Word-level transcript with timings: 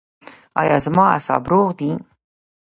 ایا 0.61 0.77
زما 0.85 1.05
اعصاب 1.13 1.43
روغ 1.51 1.69
دي؟ 1.79 1.91